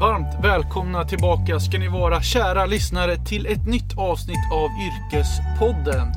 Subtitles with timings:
[0.00, 6.12] Varmt välkomna tillbaka ska ni vara kära lyssnare till ett nytt avsnitt av Yrkespodden.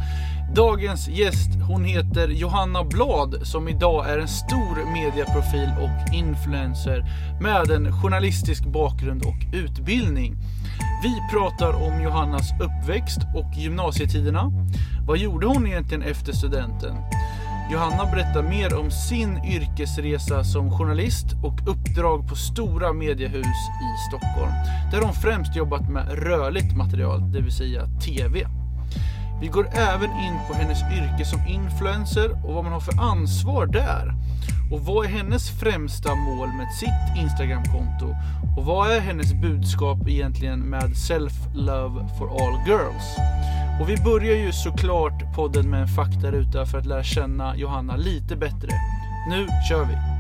[0.55, 7.05] Dagens gäst hon heter Johanna Blad som idag är en stor medieprofil och influencer
[7.41, 10.35] med en journalistisk bakgrund och utbildning.
[11.03, 14.51] Vi pratar om Johannas uppväxt och gymnasietiderna.
[15.07, 16.95] Vad gjorde hon egentligen efter studenten?
[17.71, 23.45] Johanna berättar mer om sin yrkesresa som journalist och uppdrag på stora mediehus
[23.81, 24.51] i Stockholm.
[24.91, 28.47] Där hon främst jobbat med rörligt material, det vill säga TV.
[29.41, 33.65] Vi går även in på hennes yrke som influencer och vad man har för ansvar
[33.65, 34.13] där.
[34.71, 38.15] Och vad är hennes främsta mål med sitt Instagramkonto?
[38.57, 43.17] Och vad är hennes budskap egentligen med Self-Love for All Girls?
[43.81, 48.35] Och vi börjar ju såklart podden med en faktaruta för att lära känna Johanna lite
[48.35, 48.69] bättre.
[49.29, 50.10] Nu kör vi!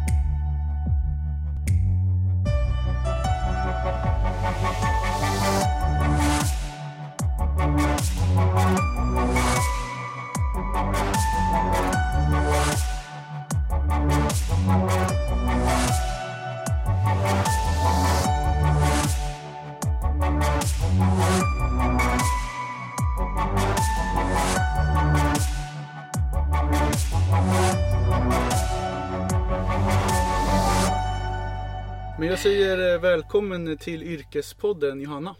[32.21, 35.35] Men jag säger eh, välkommen till Yrkespodden Johanna.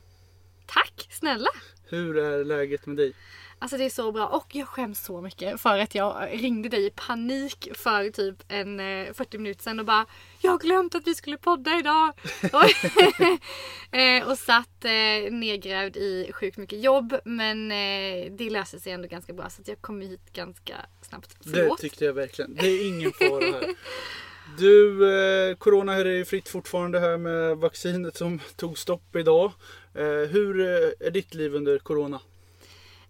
[0.66, 1.50] Tack snälla!
[1.86, 3.14] Hur är läget med dig?
[3.60, 6.86] Alltså det är så bra och jag skäms så mycket för att jag ringde dig
[6.86, 10.06] i panik för typ en eh, 40 minuter sedan och bara
[10.42, 12.14] Jag har glömt att vi skulle podda idag!
[13.92, 19.08] eh, och satt eh, nedgrävd i sjukt mycket jobb men eh, det löser sig ändå
[19.08, 21.38] ganska bra så att jag kom hit ganska snabbt.
[21.44, 21.78] Förlåt.
[21.78, 22.56] Det tyckte jag verkligen.
[22.56, 23.76] Det är ingen fara här.
[24.58, 29.52] Du, eh, Corona är ju fritt fortfarande här med vaccinet som tog stopp idag.
[29.94, 32.20] Eh, hur eh, är ditt liv under Corona?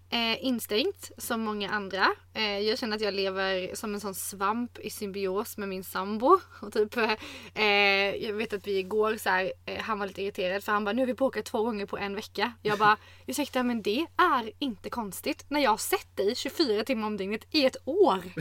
[0.10, 2.08] Eh, instängt som många andra.
[2.34, 6.40] Eh, jag känner att jag lever som en sån svamp i symbios med min sambo.
[6.62, 10.64] Och typ, eh, jag vet att vi igår så här, eh, han var lite irriterad
[10.64, 12.54] för han bara nu har vi bokat två gånger på en vecka.
[12.62, 12.98] Jag bara
[13.28, 17.48] ursäkta men det är inte konstigt när jag har sett dig 24 timmar om dygnet
[17.52, 18.24] i ett år.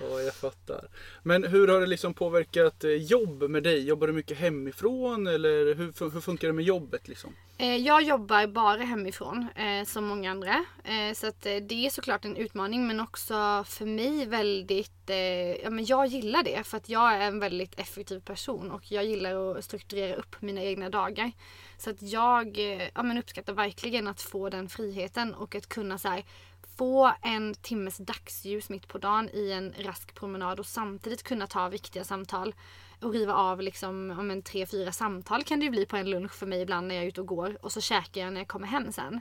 [0.00, 0.88] Ja, jag fattar.
[1.22, 3.84] Men hur har det liksom påverkat eh, jobb med dig?
[3.84, 7.34] Jobbar du mycket hemifrån eller hur, hur funkar det med jobbet liksom?
[7.58, 10.64] Eh, jag jobbar bara hemifrån eh, som många andra.
[11.14, 15.10] Så att, det är såklart en utmaning men också för mig väldigt,
[15.62, 19.04] ja men jag gillar det för att jag är en väldigt effektiv person och jag
[19.04, 21.32] gillar att strukturera upp mina egna dagar.
[21.78, 22.58] Så att jag
[22.94, 26.24] ja, men uppskattar verkligen att få den friheten och att kunna så här,
[26.80, 31.68] få en timmes dagsljus mitt på dagen i en rask promenad och samtidigt kunna ta
[31.68, 32.54] viktiga samtal
[33.00, 36.10] och riva av liksom, om en tre, fyra samtal kan det ju bli på en
[36.10, 38.40] lunch för mig ibland när jag är ute och går och så käkar jag när
[38.40, 39.20] jag kommer hem sen.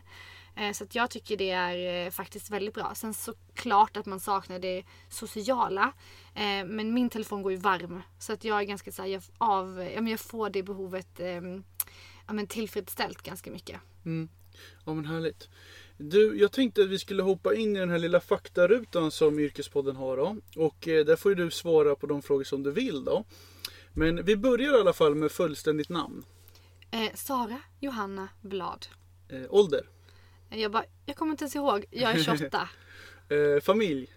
[0.55, 2.95] Eh, så att jag tycker det är eh, faktiskt väldigt bra.
[2.95, 5.93] Sen såklart att man saknar det sociala.
[6.35, 8.01] Eh, men min telefon går ju varm.
[8.19, 11.19] Så att jag är ganska så här, jag, av, ja, men jag får det behovet
[12.27, 13.81] ja, men tillfredsställt ganska mycket.
[14.05, 14.29] Mm.
[14.85, 15.49] Ja men härligt.
[16.01, 19.95] Du, jag tänkte att vi skulle hoppa in i den här lilla faktarutan som Yrkespodden
[19.95, 20.37] har då.
[20.55, 23.25] Och eh, där får du svara på de frågor som du vill då.
[23.93, 26.23] Men vi börjar i alla fall med fullständigt namn.
[26.91, 28.87] Eh, Sara Johanna Blad.
[29.29, 29.89] Eh, ålder.
[30.49, 31.85] Jag bara, jag kommer inte ens ihåg.
[31.91, 32.69] Jag är 28.
[33.29, 34.07] Eh, familj.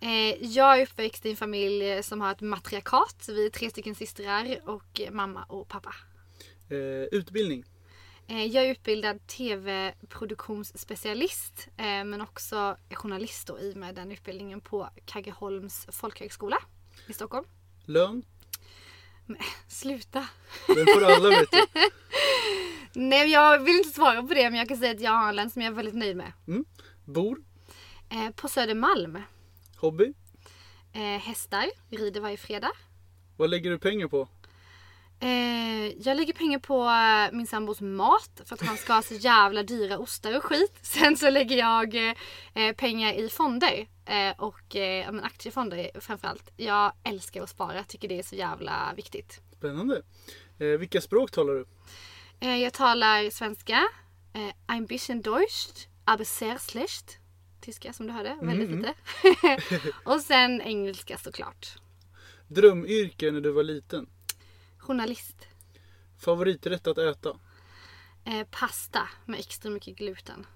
[0.00, 3.28] Eh, jag är uppväxt i en familj eh, som har ett matriarkat.
[3.28, 5.94] Vi är tre stycken systrar och eh, mamma och pappa.
[6.68, 7.64] Eh, utbildning.
[8.30, 14.60] Eh, jag är utbildad tv-produktionsspecialist eh, men också journalist då, i och med den utbildningen
[14.60, 16.58] på Kaggeholms folkhögskola
[17.06, 17.46] i Stockholm.
[17.84, 18.22] Lön.
[19.68, 20.28] Sluta!
[20.66, 21.66] Den får alla vet du.
[23.00, 25.36] Nej jag vill inte svara på det men jag kan säga att jag har en
[25.36, 26.32] lön som jag är väldigt nöjd med.
[27.04, 27.42] Bor.
[28.10, 29.22] Eh, på Södermalm.
[29.76, 30.14] Hobby.
[31.20, 32.70] Hästar, rider varje fredag.
[33.36, 34.28] Vad lägger du pengar på?
[35.22, 39.14] Eh, jag lägger pengar på eh, min sambos mat för att han ska ha så
[39.14, 40.78] jävla dyra ostar och skit.
[40.82, 42.14] Sen så lägger jag eh,
[42.54, 46.52] eh, pengar i fonder eh, och eh, men aktiefonder framförallt.
[46.56, 49.40] Jag älskar att spara, tycker det är så jävla viktigt.
[49.56, 50.02] Spännande.
[50.58, 51.66] Eh, vilka språk talar du?
[52.46, 53.88] Jag talar svenska,
[54.32, 57.18] eh, ein bisschen Deutsch, aber sehr schlecht.
[57.60, 58.94] Tyska som du hörde, väldigt lite.
[60.04, 61.66] och sen engelska såklart.
[62.48, 64.06] Drömyrke när du var liten?
[64.90, 65.48] Journalist.
[66.18, 67.36] Favoriträtt att äta?
[68.24, 70.46] Eh, pasta med extra mycket gluten.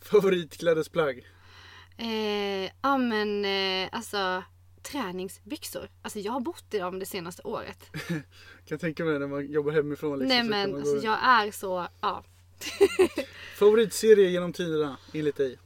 [0.00, 1.26] Favoritklädesplagg?
[1.96, 4.44] Eh, ja men eh, alltså
[4.82, 5.88] träningsbyxor.
[6.02, 7.90] Alltså jag har bott i dem det senaste året.
[8.66, 10.18] Kan tänka mig när man jobbar hemifrån.
[10.18, 12.24] Liksom, Nej men alltså jag är så, ja.
[13.56, 15.58] Favoritserie genom tiderna enligt dig?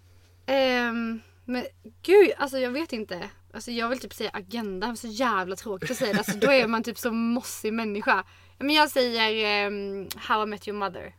[0.46, 1.64] Ehm, men
[2.02, 3.30] gud, alltså jag vet inte.
[3.56, 6.18] Alltså jag vill typ säga agenda, så jävla tråkigt att säga det.
[6.18, 8.24] Alltså då är man typ så mossig människa.
[8.58, 11.14] Men jag säger ehm, How I Met Your Mother.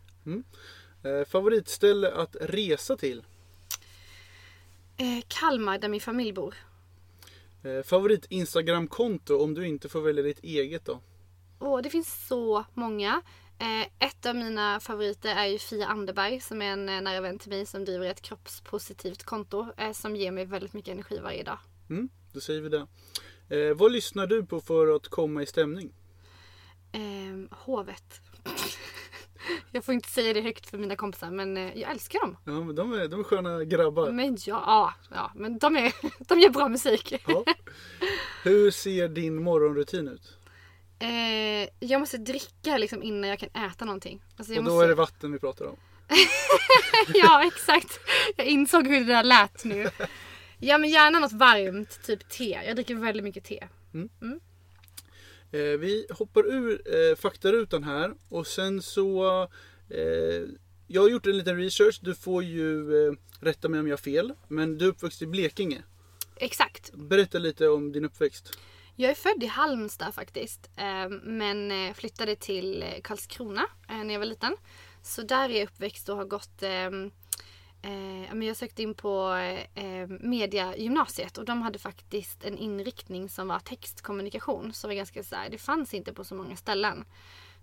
[1.03, 3.23] Eh, favoritställe att resa till?
[4.97, 6.55] Eh, Kalmar där min familj bor.
[7.63, 10.99] Eh, favorit Instagram-konto om du inte får välja ditt eget då?
[11.59, 13.21] Åh, det finns så många.
[13.59, 17.39] Eh, ett av mina favoriter är ju Fia Anderberg som är en eh, nära vän
[17.39, 21.43] till mig som driver ett kroppspositivt konto eh, som ger mig väldigt mycket energi varje
[21.43, 21.59] dag.
[21.89, 22.87] Mm, då säger vi det.
[23.49, 25.93] Eh, vad lyssnar du på för att komma i stämning?
[26.91, 28.21] Eh, hovet.
[29.71, 32.37] jag får inte säga det högt för mina kompisar men eh, jag älskar dem.
[32.43, 34.11] Ja, men de är, de är sköna grabbar.
[34.11, 35.93] Men ja, ja, ja men de, är,
[36.27, 37.13] de gör bra musik.
[37.27, 37.43] Ja.
[38.43, 40.37] Hur ser din morgonrutin ut?
[40.99, 44.21] Eh, jag måste dricka liksom innan jag kan äta någonting.
[44.37, 44.85] Alltså, Och då måste...
[44.85, 45.77] är det vatten vi pratar om.
[47.13, 47.99] ja exakt.
[48.35, 49.89] Jag insåg hur det där lät nu.
[50.59, 52.59] Ja men gärna något varmt, typ te.
[52.65, 53.67] Jag dricker väldigt mycket te.
[55.51, 59.41] Eh, vi hoppar ur eh, faktarutan här och sen så
[59.89, 60.49] eh,
[60.87, 61.99] Jag har gjort en liten research.
[62.01, 64.33] Du får ju eh, rätta mig om jag har fel.
[64.47, 65.83] Men du är uppväxt i Blekinge.
[66.35, 66.91] Exakt.
[66.93, 68.57] Berätta lite om din uppväxt.
[68.95, 70.69] Jag är född i Halmstad faktiskt.
[70.75, 74.55] eh, Men eh, flyttade till eh, Karlskrona när jag var liten.
[75.03, 76.63] Så där är jag uppväxt och har gått
[77.81, 79.33] Eh, men jag sökte in på
[79.75, 84.73] eh, mediagymnasiet och de hade faktiskt en inriktning som var textkommunikation.
[84.73, 87.05] Som var ganska så här, det fanns inte på så många ställen.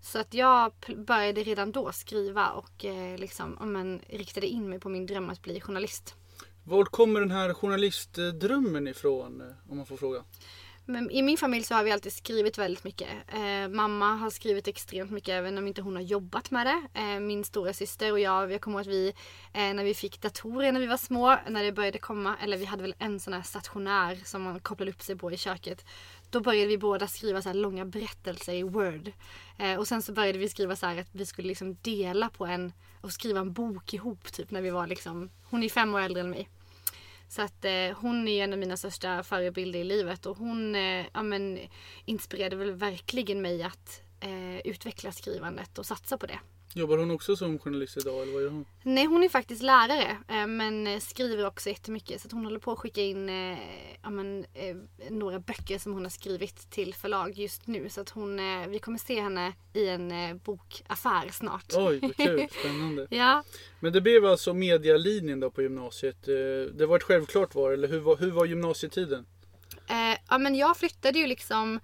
[0.01, 4.89] Så att jag började redan då skriva och eh, liksom, men, riktade in mig på
[4.89, 6.15] min dröm att bli journalist.
[6.63, 9.41] Var kommer den här journalistdrömmen ifrån?
[9.41, 10.23] Eh, om man får fråga.
[10.87, 13.09] Men I min familj så har vi alltid skrivit väldigt mycket.
[13.27, 16.99] Eh, mamma har skrivit extremt mycket även om inte hon har jobbat med det.
[16.99, 19.13] Eh, min stora syster och jag, jag kommer ihåg att vi
[19.53, 22.65] eh, när vi fick datorer när vi var små, när det började komma, eller vi
[22.65, 25.85] hade väl en sån här stationär som man kopplade upp sig på i köket.
[26.29, 29.11] Då började vi båda skriva så här långa berättelser i Word.
[29.57, 32.45] Eh, och sen så började vi skriva så här att vi skulle liksom dela på
[32.45, 35.99] en och skriva en bok ihop typ när vi var liksom, hon är fem år
[35.99, 36.49] äldre än mig.
[37.27, 41.05] Så att eh, hon är en av mina största förebilder i livet och hon eh,
[41.13, 41.59] ja, men,
[42.05, 46.39] inspirerade väl verkligen mig att eh, utveckla skrivandet och satsa på det.
[46.77, 48.65] Jobbar hon också som journalist idag eller vad gör hon?
[48.83, 52.21] Nej, hon är faktiskt lärare eh, men eh, skriver också jättemycket.
[52.21, 53.57] Så att hon håller på att skicka in eh,
[54.03, 54.45] ja, men,
[55.09, 57.89] några böcker som hon har skrivit till förlag just nu.
[57.89, 58.39] Så att hon,
[58.69, 61.73] vi kommer se henne i en bokaffär snart.
[61.75, 62.47] Oj, vad kul.
[62.59, 63.07] Spännande.
[63.09, 63.43] Ja,
[63.79, 66.23] Men det blev alltså medialinjen då på gymnasiet.
[66.73, 69.25] Det var ett självklart val, eller hur var, hur var gymnasietiden?
[70.29, 71.79] Ja men jag flyttade ju liksom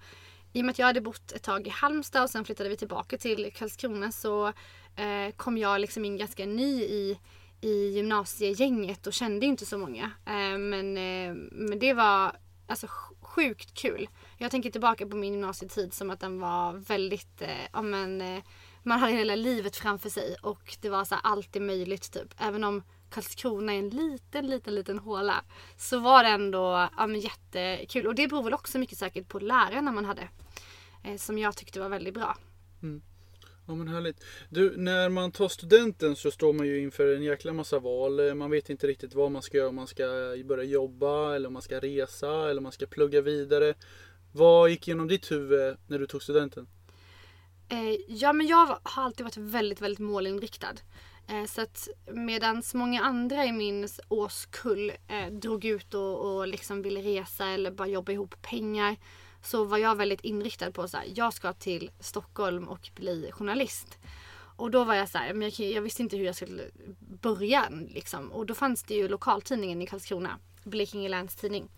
[0.52, 2.76] i och med att jag hade bott ett tag i Halmstad och sen flyttade vi
[2.76, 4.52] tillbaka till Karlskrona så
[4.96, 7.18] eh, kom jag liksom in ganska ny i,
[7.60, 10.04] i gymnasiegänget och kände inte så många.
[10.26, 12.36] Eh, men, eh, men det var
[12.66, 12.86] alltså
[13.20, 14.08] sjukt kul.
[14.38, 18.42] Jag tänker tillbaka på min gymnasietid som att den var väldigt, eh, ja men eh,
[18.82, 22.34] man hade hela livet framför sig och det var så här, allt är möjligt typ.
[22.38, 25.44] Även om Karlskrona är en liten, liten, liten håla.
[25.76, 28.06] Så var det ändå ja, men jättekul.
[28.06, 30.28] Och det beror väl också mycket säkert på lärarna man hade.
[31.04, 32.36] Eh, som jag tyckte var väldigt bra.
[32.82, 33.02] Mm.
[33.66, 34.24] Ja men härligt.
[34.48, 38.28] Du, när man tar studenten så står man ju inför en jäkla massa val.
[38.28, 39.68] Eh, man vet inte riktigt vad man ska göra.
[39.68, 42.86] Om man ska eh, börja jobba eller om man ska resa eller om man ska
[42.86, 43.74] plugga vidare.
[44.32, 46.68] Vad gick genom ditt huvud eh, när du tog studenten?
[48.08, 50.74] Ja men jag har alltid varit väldigt, väldigt målinriktad.
[51.48, 54.92] Så att medan många andra i min årskull
[55.30, 58.96] drog ut och, och liksom ville resa eller bara jobba ihop pengar.
[59.42, 63.98] Så var jag väldigt inriktad på så här, jag ska till Stockholm och bli journalist.
[64.56, 67.68] Och då var jag så här, men jag, jag visste inte hur jag skulle börja
[67.88, 68.32] liksom.
[68.32, 71.68] Och då fanns det ju lokaltidningen i Karlskrona, Blekinge Läns Tidning.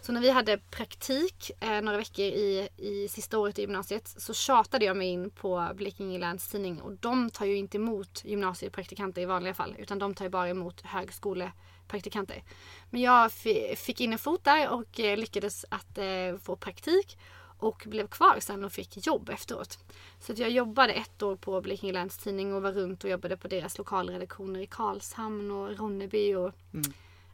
[0.00, 4.34] Så när vi hade praktik eh, några veckor i, i sista året i gymnasiet så
[4.34, 9.22] tjatade jag mig in på Blekinge Läns Tidning och de tar ju inte emot gymnasiepraktikanter
[9.22, 11.52] i vanliga fall utan de tar ju bara emot högskole
[11.92, 12.42] högskolepraktikanter.
[12.90, 17.18] Men jag fi- fick in en fot där och eh, lyckades att eh, få praktik
[17.58, 19.78] och blev kvar sen och fick jobb efteråt.
[20.20, 23.36] Så att jag jobbade ett år på Blekinge Läns Tidning och var runt och jobbade
[23.36, 26.52] på deras lokalredaktioner i Karlshamn och Ronneby och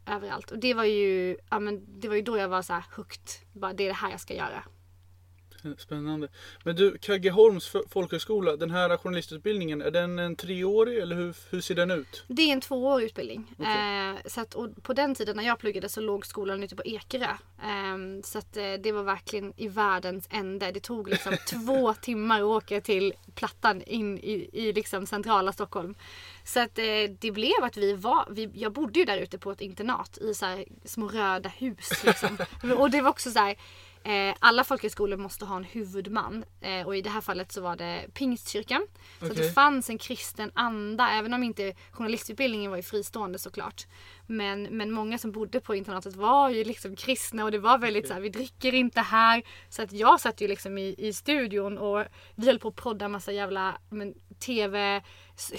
[0.07, 0.51] överallt.
[0.51, 3.29] Och det var ju, ja, men det var ju då jag var så här hooked.
[3.53, 4.65] Bara, det är det här jag ska göra.
[5.79, 6.29] Spännande.
[6.65, 11.61] Men du, Kaggeholms fo- folkhögskola, den här journalistutbildningen, är den en treårig eller hur, hur
[11.61, 12.25] ser den ut?
[12.29, 13.55] Det är en tvåårig utbildning.
[13.59, 14.11] Okej.
[14.11, 16.83] Eh, så att, och på den tiden när jag pluggade så låg skolan ute på
[16.85, 17.31] Ekerö.
[17.63, 20.71] Eh, så att eh, det var verkligen i världens ände.
[20.73, 25.95] Det tog liksom två timmar att åka till Plattan in i, i liksom centrala Stockholm.
[26.45, 26.85] Så att eh,
[27.21, 30.35] det blev att vi var, vi, jag bodde ju där ute på ett internat i
[30.35, 32.05] så här små röda hus.
[32.05, 32.39] Liksom.
[32.79, 33.57] och det var också så här
[34.39, 38.05] alla folkhögskolor måste ha en huvudman eh, och i det här fallet så var det
[38.15, 38.87] Pingstkyrkan.
[39.19, 39.47] Så att Okej.
[39.47, 43.87] det fanns en kristen anda även om inte journalistutbildningen var ju fristående såklart.
[44.27, 48.09] Men, men många som bodde på internatet var ju liksom kristna och det var väldigt
[48.09, 49.43] så här, vi dricker inte här.
[49.69, 53.09] Så att jag satt ju liksom i, i studion och vi höll på att prodda
[53.09, 55.03] massa jävla men, tv,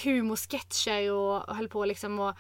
[0.04, 2.36] humorsketcher och, och höll på liksom och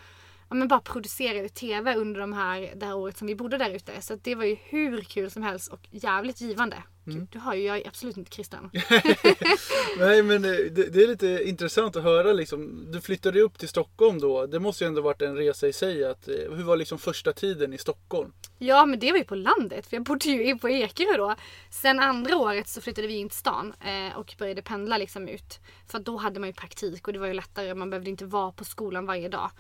[0.50, 3.70] ja, men bara producerade tv under de här, det här året som vi bodde där
[3.70, 4.02] ute.
[4.02, 6.84] Så det var ju hur kul som helst och jävligt givande.
[7.06, 8.70] Gud, du hör ju, jag är absolut inte kristen.
[10.00, 12.92] Nej men eh, det, det är lite intressant att höra liksom.
[12.92, 14.46] Du flyttade upp till Stockholm då.
[14.46, 16.06] Det måste ju ändå varit en resa i sig.
[16.06, 18.34] Att, eh, hur var liksom första tiden i Stockholm?
[18.58, 21.36] Ja men det var ju på landet för jag bodde ju på Ekerö då.
[21.70, 25.60] Sen andra året så flyttade vi in till stan eh, och började pendla liksom ut.
[25.88, 27.74] För då hade man ju praktik och det var ju lättare.
[27.74, 29.52] Man behövde inte vara på skolan varje dag.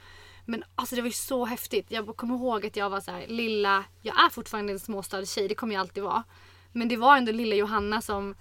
[0.50, 1.91] Men alltså det var ju så häftigt.
[1.91, 5.56] Jag kommer ihåg att jag var så här lilla, jag är fortfarande en småstadstjej, det
[5.56, 6.24] kommer jag alltid vara.
[6.72, 8.36] Men det var ändå lilla Johanna som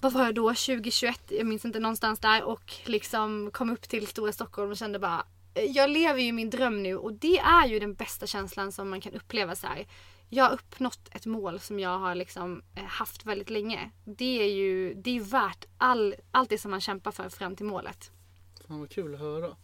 [0.00, 0.48] vad var jag då?
[0.48, 1.20] 2021?
[1.28, 5.26] Jag minns inte någonstans där och liksom kom upp till stora Stockholm och kände bara
[5.54, 8.90] eh, jag lever ju min dröm nu och det är ju den bästa känslan som
[8.90, 9.86] man kan uppleva så här.
[10.28, 13.90] Jag har uppnått ett mål som jag har liksom eh, haft väldigt länge.
[14.04, 17.66] Det är ju det är värt all, allt det som man kämpar för fram till
[17.66, 18.10] målet.
[18.68, 19.56] Fan vad kul att höra.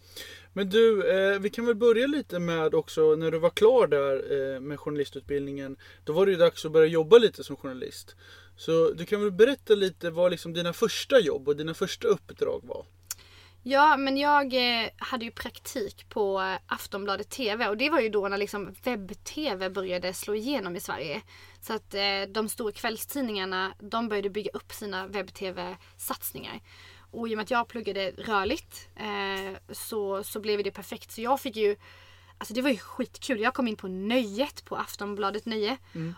[0.52, 4.16] Men du, eh, vi kan väl börja lite med också när du var klar där
[4.54, 5.76] eh, med journalistutbildningen.
[6.04, 8.16] Då var det ju dags att börja jobba lite som journalist.
[8.56, 12.61] Så du kan väl berätta lite vad liksom dina första jobb och dina första uppdrag
[12.62, 12.87] var?
[13.66, 18.08] Ja, men jag eh, hade ju praktik på eh, Aftonbladet TV och det var ju
[18.08, 21.23] då när liksom webb-tv började slå igenom i Sverige.
[21.61, 26.61] Så att eh, de stora kvällstidningarna, de började bygga upp sina webb-tv-satsningar.
[27.14, 31.11] Och i och med att jag pluggade rörligt eh, så, så blev det perfekt.
[31.12, 31.76] Så jag fick ju
[32.38, 33.40] Alltså det var ju skitkul.
[33.40, 35.76] Jag kom in på Nöjet på Aftonbladet Nöje.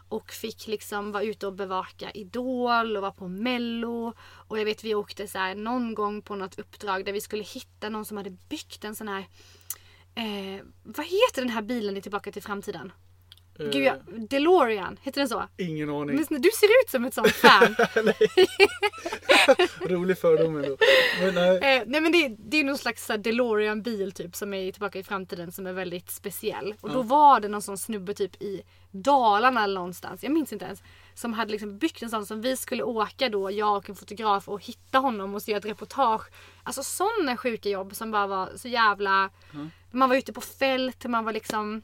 [0.09, 4.13] Och fick liksom vara ute och bevaka Idol och vara på Mello.
[4.21, 7.43] Och jag vet vi åkte så här någon gång på något uppdrag där vi skulle
[7.43, 9.27] hitta någon som hade byggt en sån här
[10.15, 12.93] eh, Vad heter den här bilen i Tillbaka till framtiden?
[13.59, 13.97] Eh, Gud, jag,
[14.29, 15.43] DeLorean, heter den så?
[15.57, 16.27] Ingen aning.
[16.31, 17.77] Men du ser ut som ett sånt fan.
[19.81, 20.77] Rolig fördom ändå.
[21.21, 21.57] Men nej.
[21.57, 25.03] Eh, nej men det, det är någon slags DeLorean bil typ som är tillbaka i
[25.03, 26.75] framtiden som är väldigt speciell.
[26.81, 30.65] Och då var det någon sån snubbe typ i Dalarna eller någonstans, jag minns inte
[30.65, 30.83] ens.
[31.15, 34.49] Som hade liksom byggt en sån som vi skulle åka då, jag och en fotograf
[34.49, 36.23] och hitta honom och så göra ett reportage.
[36.63, 39.31] Alltså sådana sjuka jobb som bara var så jävla...
[39.91, 41.83] Man var ute på fält, man var liksom...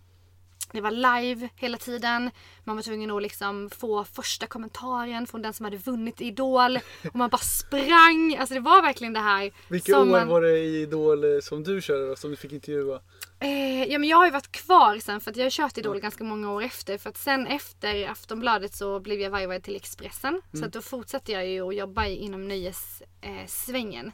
[0.73, 2.31] Det var live hela tiden.
[2.65, 6.77] Man var tvungen att liksom få första kommentaren från den som hade vunnit Idol.
[7.09, 8.37] Och man bara sprang.
[8.39, 9.51] Alltså det var verkligen det här.
[9.69, 10.29] Vilka år man...
[10.29, 13.01] var det i Idol eh, som du körde då, som du fick intervjua?
[13.41, 16.01] Eh, ja men jag har ju varit kvar sen för att jag har kört Idol
[16.01, 16.99] ganska många år efter.
[16.99, 20.41] För att sen efter Aftonbladet så blev jag varvad till Expressen.
[20.53, 24.07] Så att då fortsatte jag ju att jobba inom nöjessvängen.
[24.07, 24.13] Eh.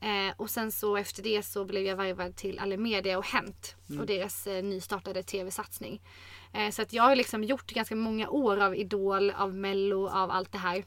[0.00, 3.76] Eh, och sen så efter det så blev jag varvad till Allemedia och Hänt.
[4.00, 6.00] Och deras eh, nystartade tv-satsning.
[6.52, 10.30] Eh, så att jag har liksom gjort ganska många år av Idol, av Mello, av
[10.30, 10.84] allt det här.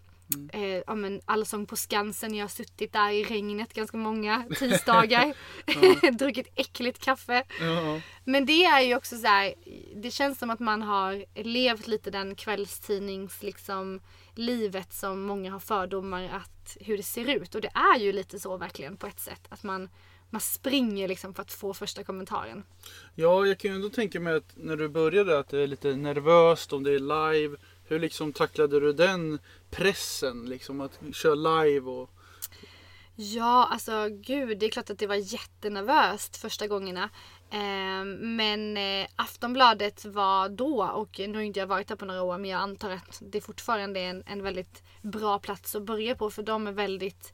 [0.53, 5.33] Eh, ja, men Allsång på Skansen, jag har suttit där i regnet ganska många tisdagar.
[6.12, 7.43] Druckit äckligt kaffe.
[7.59, 8.01] Ja.
[8.24, 9.53] Men det är ju också så här,
[9.95, 14.01] det känns som att man har levt lite den kvällstidnings liksom
[14.36, 17.55] livet som många har fördomar att hur det ser ut.
[17.55, 19.41] Och det är ju lite så verkligen på ett sätt.
[19.50, 19.89] Att man,
[20.29, 22.63] man springer liksom för att få första kommentaren.
[23.15, 25.95] Ja, jag kan ju ändå tänka mig att när du började att det är lite
[25.95, 27.57] nervöst om det är live.
[27.89, 30.46] Hur liksom tacklade du den pressen?
[30.46, 32.10] Liksom att köra live och...
[33.15, 37.10] Ja, alltså gud, det är klart att det var jättenervöst första gångerna.
[37.51, 42.24] Eh, men eh, Aftonbladet var då, och nu har inte jag varit där på några
[42.24, 46.15] år, men jag antar att det fortfarande är en, en väldigt bra plats att börja
[46.15, 47.34] på för de är väldigt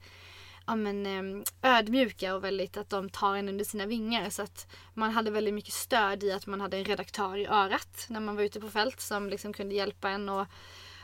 [0.68, 4.30] ja, men, ehm, ödmjuka och väldigt att de tar en under sina vingar.
[4.30, 8.06] Så att man hade väldigt mycket stöd i att man hade en redaktör i örat
[8.10, 10.30] när man var ute på fält som liksom kunde hjälpa en.
[10.30, 10.48] Och,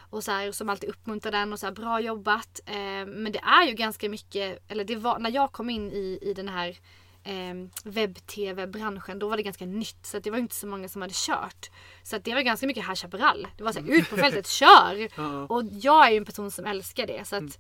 [0.10, 2.60] och så här, som alltid uppmuntrade en och så här, bra jobbat.
[2.66, 6.20] Eh, men det är ju ganska mycket, eller det var när jag kom in i,
[6.22, 6.78] i den här
[7.24, 9.20] eh, webb-tv-branschen.
[9.20, 11.70] Då var det ganska nytt så det var inte så många som hade kört.
[12.04, 13.48] Så att det var ganska mycket High Chaparral.
[13.58, 15.08] Det var så här, ut på fältet, kör!
[15.52, 17.28] Och jag är ju en person som älskar det.
[17.28, 17.52] Så att Mm.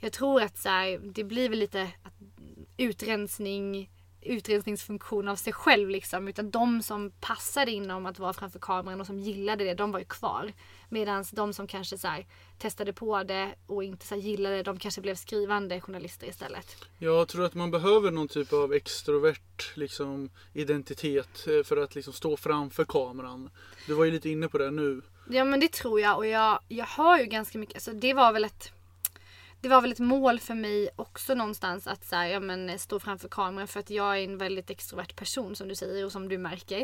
[0.00, 1.90] jag tror att så här, det blir väl lite
[2.76, 3.90] utrensning
[4.26, 6.28] utrensningsfunktion av sig själv liksom.
[6.28, 9.98] Utan de som passade inom att vara framför kameran och som gillade det, de var
[9.98, 10.52] ju kvar.
[10.88, 12.26] Medan de som kanske så här,
[12.58, 16.76] testade på det och inte så här, gillade det, de kanske blev skrivande journalister istället.
[16.98, 22.12] Jag tror att man behöver någon typ av extrovert liksom, identitet eh, för att liksom,
[22.12, 23.50] stå framför kameran.
[23.86, 25.02] Du var ju lite inne på det nu.
[25.30, 28.32] Ja men det tror jag och jag, jag har ju ganska mycket, alltså det var
[28.32, 28.72] väl ett
[29.60, 33.00] det var väl ett mål för mig också någonstans att så här, ja, men, stå
[33.00, 36.28] framför kameran för att jag är en väldigt extrovert person som du säger och som
[36.28, 36.80] du märker.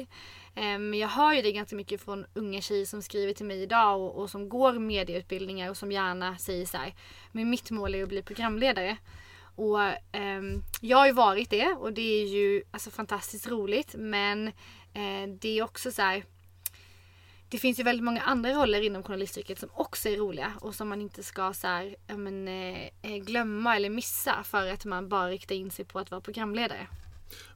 [0.55, 3.63] Eh, men jag hör ju det ganska mycket från unga tjejer som skriver till mig
[3.63, 6.95] idag och, och som går medieutbildningar och som gärna säger så här,
[7.33, 8.97] men mitt mål är att bli programledare.
[9.57, 14.49] Och um, jag har ju varit det och det är ju alltså, fantastiskt roligt men
[14.95, 16.25] eh, det är också så här
[17.53, 20.89] det finns ju väldigt många andra roller inom journalistyrket som också är roliga och som
[20.89, 25.29] man inte ska så här, men, eh, eh, glömma eller missa för att man bara
[25.29, 26.87] riktar in sig på att vara programledare.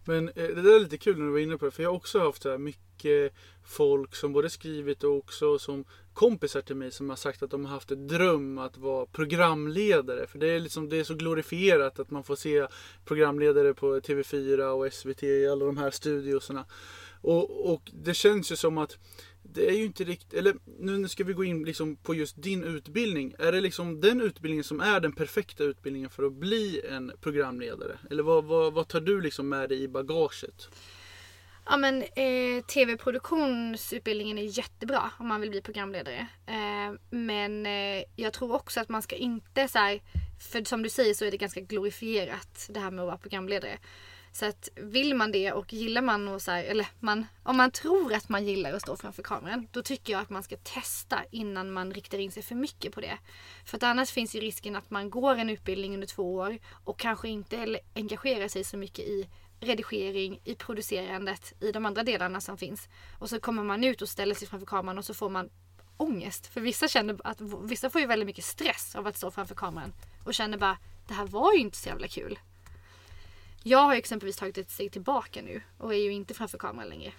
[0.05, 1.71] Men eh, det där är lite kul när du var inne på det.
[1.71, 3.35] För jag har också haft så här mycket
[3.65, 5.85] folk som både skrivit och också som
[6.15, 10.27] kompisar till mig som har sagt att de har haft en dröm att vara programledare.
[10.27, 12.67] För det är, liksom, det är så glorifierat att man får se
[13.05, 16.65] programledare på TV4 och SVT i alla de här studiosarna.
[17.21, 18.99] Och, och det känns ju som att
[19.57, 22.65] det är ju inte riktigt, eller nu ska vi gå in liksom på just din
[22.65, 23.35] utbildning.
[23.39, 27.99] Är det liksom den utbildningen som är den perfekta utbildningen för att bli en programledare?
[28.11, 30.69] Eller vad, vad, vad tar du liksom med dig i bagaget?
[31.67, 36.27] Ja men eh, tv-produktionsutbildningen är jättebra om man vill bli programledare.
[36.47, 40.01] Eh, men eh, jag tror också att man ska inte så här,
[40.51, 43.79] för som du säger så är det ganska glorifierat det här med att vara programledare.
[44.37, 47.71] Så att vill man det och gillar man och så här, eller man, om man
[47.71, 51.25] tror att man gillar att stå framför kameran, då tycker jag att man ska testa
[51.31, 53.19] innan man riktar in sig för mycket på det.
[53.65, 56.99] För att annars finns ju risken att man går en utbildning under två år och
[56.99, 59.29] kanske inte engagerar sig så mycket i
[59.61, 62.89] redigering, i producerandet, i de andra delarna som finns.
[63.19, 65.51] Och så kommer man ut och ställer sig framför kameran och så får man
[65.97, 66.47] ångest.
[66.47, 69.93] För vissa känner att vissa får ju väldigt mycket stress av att stå framför kameran
[70.25, 70.79] och känner bara
[71.09, 72.39] det här var ju inte så jävla kul.
[73.69, 77.13] Jag har exempelvis tagit ett steg tillbaka nu och är ju inte framför kameran längre.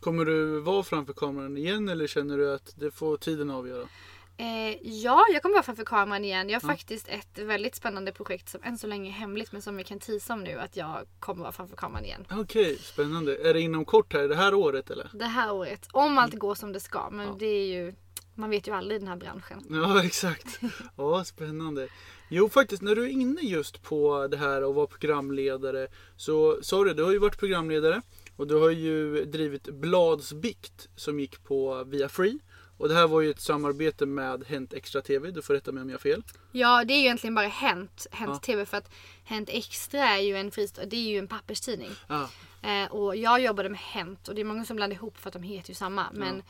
[0.00, 3.88] Kommer du vara framför kameran igen eller känner du att det får tiden avgöra?
[4.36, 6.48] Eh, ja, jag kommer vara framför kameran igen.
[6.50, 6.72] Jag har Ja.
[6.74, 9.98] faktiskt ett väldigt spännande projekt som än så länge är hemligt men som jag kan
[9.98, 12.26] tisa om nu att jag kommer vara framför kameran igen.
[12.30, 13.36] Okej, spännande.
[13.48, 15.10] Är det inom kort här, det här året eller?
[15.12, 15.88] Det här året.
[15.92, 17.10] Om allt går som det ska.
[17.10, 17.36] Men Ja.
[17.38, 17.94] det är ju...
[18.34, 19.64] Man vet ju aldrig i den här branschen.
[19.70, 20.60] Ja, exakt.
[20.96, 21.88] Ja, spännande.
[22.28, 26.84] Jo, faktiskt när du är inne just på det här att vara programledare så sa
[26.84, 28.02] du, du har ju varit programledare
[28.36, 32.38] och du har ju drivit Bladsbikt som gick på Via Free.
[32.76, 35.82] Och det här var ju ett samarbete med Hänt Extra TV, du får rätta mig
[35.82, 36.22] om jag har fel.
[36.52, 38.38] Ja, det är ju egentligen bara Hänt, Hänt Ja.
[38.38, 38.90] TV för att
[39.24, 41.90] Hänt Extra är ju en fristad, det är ju en papperstidning.
[42.06, 42.26] Ah,
[42.64, 45.32] Eh, och jag jobbade med Hänt och det är många som blandar ihop för att
[45.34, 46.06] de heter ju samma.
[46.12, 46.42] Men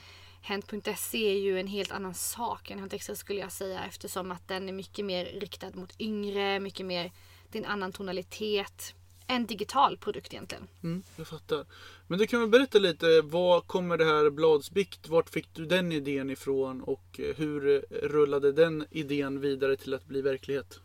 [0.44, 4.48] Hänt.se är ju en helt annan sak än Hänt Extra skulle jag säga eftersom att
[4.48, 7.12] den är mycket mer riktad mot yngre, mycket mer,
[7.50, 8.94] det är en annan tonalitet.
[9.26, 10.68] En digital produkt egentligen.
[10.83, 11.66] mm, jag fattar.
[12.07, 15.92] Men du kan väl berätta lite, vad kommer det här Bladsbikt, vart fick du den
[15.92, 20.81] idén ifrån och eh, hur eh, rullade den idén vidare till att bli verklighet?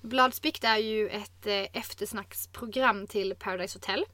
[0.00, 4.04] Bladspikt är ju ett eh, eftersnacksprogram till Paradise Hotel.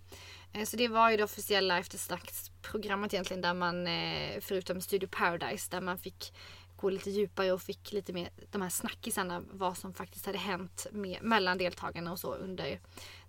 [0.54, 5.70] Eh, så det var ju det officiella eftersnacksprogrammet egentligen där man, eh, förutom Studio Paradise,
[5.70, 6.32] där man fick
[6.76, 10.86] gå lite djupare och fick lite mer de här snackisarna vad som faktiskt hade hänt
[10.92, 12.80] med, mellan deltagarna och så under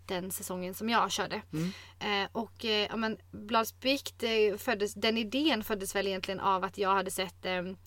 [0.06, 1.42] den säsongen som jag körde.
[1.54, 1.72] Mm.
[2.00, 6.78] Eh, och eh, ja, men Bladspikt eh, föddes, den idén föddes väl egentligen av att
[6.78, 7.78] jag hade sett ehm,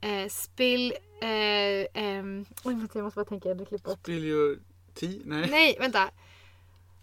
[0.00, 0.92] eh, Spill...
[1.22, 3.48] Eh, ehm, oj, vänta, jag måste bara tänka.
[3.48, 3.98] Jag klipper upp.
[3.98, 4.58] Spill your
[4.94, 5.20] tea?
[5.24, 5.50] Nej.
[5.50, 6.10] Nej, vänta.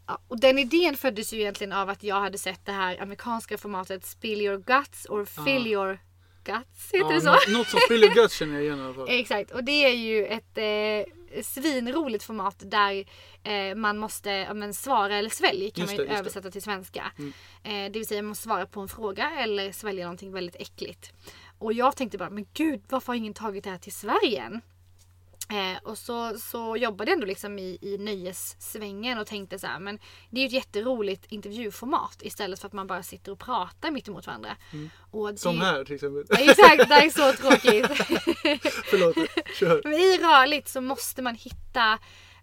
[0.09, 3.57] Ja, och den idén föddes ju egentligen av att jag hade sett det här amerikanska
[3.57, 5.67] formatet Spill your guts or fill Ah.
[5.69, 5.99] your
[6.43, 6.91] guts.
[6.93, 7.29] Heter Ja, det så?
[7.31, 9.05] Något, något som Spill your guts känner jag igen i alla fall.
[9.09, 13.05] Exakt, och det är ju ett eh, svinroligt format där
[13.43, 16.19] eh, man måste ja, men, svara eller svälj kan Just man det, just det.
[16.19, 17.11] översätta till svenska.
[17.17, 17.33] Mm.
[17.63, 21.11] Eh, det vill säga man måste svara på en fråga eller svälja någonting väldigt äckligt.
[21.59, 24.61] Och jag tänkte bara, men gud varför har ingen tagit det här till Sverige än?
[25.51, 29.79] Eh, och så, så jobbade jag ändå liksom i, i nöjessvängen och tänkte så här,
[29.79, 33.91] men det är ju ett jätteroligt intervjuformat istället för att man bara sitter och pratar
[33.91, 34.57] mitt emot varandra.
[35.11, 36.25] Och det, Som här till exempel.
[36.29, 37.87] Ja, Exakt, det här är så tråkigt.
[38.83, 39.15] Förlåt,
[39.59, 39.81] kör.
[39.89, 41.99] Men i rörligt så måste man hitta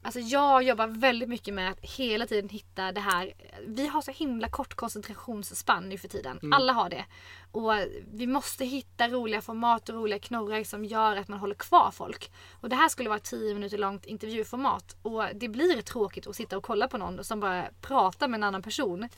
[0.07, 3.33] Alltså jag jobbar väldigt mycket med att hela tiden hitta det här.
[3.67, 6.39] Vi har så himla kort koncentrationsspann nu för tiden.
[6.43, 6.53] Mm.
[6.53, 7.05] Alla har det.
[7.53, 7.73] Och
[8.13, 12.31] vi måste hitta roliga format och roliga knorrar som gör att man håller kvar folk.
[12.61, 14.97] Och det här skulle vara ett 10 minuter långt intervjuformat.
[15.03, 18.45] Och det blir tråkigt att sitta och kolla på någon som bara pratar med en
[18.45, 19.09] annan person.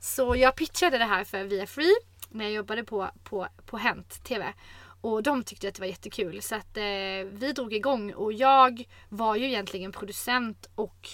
[0.00, 1.94] Så jag pitchade det här för Via Free
[2.28, 4.54] när jag jobbade på, på, på Hent TV.
[5.00, 6.82] Och de tyckte att det var jättekul så att eh,
[7.30, 11.08] vi drog igång och jag var ju egentligen producent och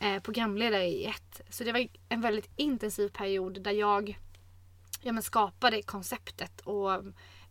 [0.00, 1.40] eh, programledare i ett.
[1.50, 4.18] Så det var en väldigt intensiv period där jag
[5.00, 6.92] ja, men skapade konceptet och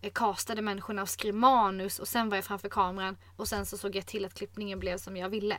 [0.02, 3.78] eh, castade människorna och skrev manus och sen var jag framför kameran och sen så
[3.78, 5.58] såg jag till att klippningen blev som jag ville.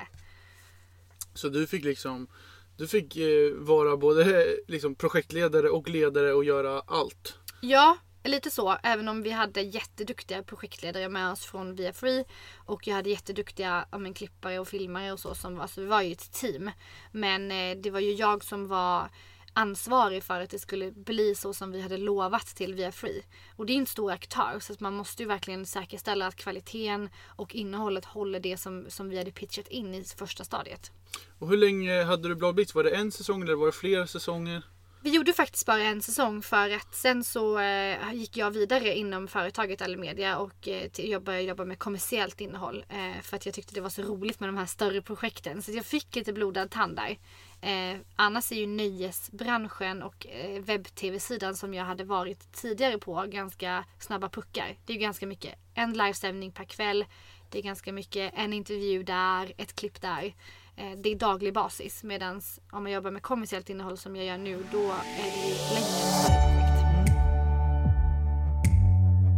[1.35, 2.29] Så du fick liksom
[2.77, 7.39] du fick eh, vara både eh, liksom, projektledare och ledare och göra allt.
[7.61, 7.97] Ja,
[8.29, 8.79] lite så.
[8.83, 12.25] Även om vi hade jätteduktiga projektledare med oss från Via Free.
[12.57, 15.35] Och jag hade jätteduktiga ja, men, klippare och filmare och så.
[15.35, 16.71] Som, alltså, vi var ju ett team.
[17.13, 19.09] Men eh, det var ju jag som var
[19.57, 23.23] ansvarig för att det skulle bli så som vi hade lovat till Via Free.
[23.57, 27.09] Och det är en stor aktör så att man måste ju verkligen säkerställa att kvaliteten
[27.27, 30.91] och innehållet håller det som, som vi hade pitchat in i första stadiet.
[31.39, 32.75] Och hur länge hade du Blad Blitz?
[32.75, 34.63] Var det en säsong eller var det flera säsonger?
[35.07, 39.29] Vi gjorde faktiskt bara en säsong för att sen så eh, gick jag vidare inom
[39.29, 42.85] företaget Alimedia och eh, till, jag började jobba med kommersiellt innehåll.
[42.89, 45.63] Eh, för att jag tyckte det var så roligt med de här större projekten.
[45.63, 47.19] Så jag fick lite blodad tand där.
[47.61, 53.85] Eh, annars är ju nöjesbranschen och eh, webb-tv-sidan som jag hade varit tidigare på ganska
[53.99, 54.77] snabba puckar.
[54.87, 57.05] Det är ju ganska mycket en livesändning per kväll.
[57.51, 60.35] Det är ganska mycket en intervju där, ett klipp där.
[60.79, 62.03] Eh, det är daglig basis.
[62.05, 62.41] Medan
[62.73, 66.57] om man jobbar med kommersiellt innehåll som jag gör nu, då är det längre.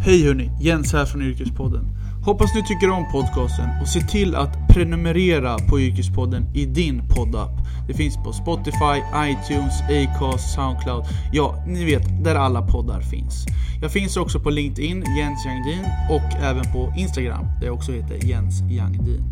[0.05, 1.85] Hej hörni, Jens här från Yrkespodden.
[2.25, 7.51] Hoppas ni tycker om podcasten och se till att prenumerera på Yrkespodden i din poddapp.
[7.89, 11.05] Det finns på Spotify, iTunes, Acast, Soundcloud.
[11.33, 13.47] Ja, ni vet, där alla poddar finns.
[13.83, 18.27] Jag finns också på LinkedIn, Jens Jangdin, och även på Instagram, där jag också heter
[18.27, 19.23] Jens Jangdin.